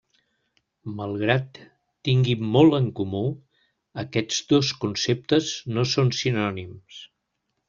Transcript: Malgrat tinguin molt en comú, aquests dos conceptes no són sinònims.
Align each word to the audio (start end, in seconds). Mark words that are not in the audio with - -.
Malgrat 1.01 1.59
tinguin 2.09 2.47
molt 2.55 2.77
en 2.79 2.87
comú, 3.01 3.21
aquests 4.05 4.41
dos 4.55 4.73
conceptes 4.87 5.53
no 5.77 5.89
són 5.95 6.15
sinònims. 6.23 7.03